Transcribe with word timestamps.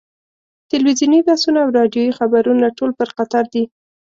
تلویزیوني 0.71 1.19
بحثونه 1.27 1.59
او 1.63 1.69
راډیویي 1.77 2.15
خبرونه 2.19 2.65
ټول 2.77 2.91
پر 2.99 3.09
قطر 3.17 3.43
دي. 3.53 3.63